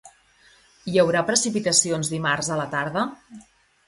Hi 0.91 0.95
haurà 1.01 1.21
precipitacions 1.27 2.09
dimarts 2.13 2.49
a 2.57 2.57
la 2.61 2.65
tarda? 2.73 3.05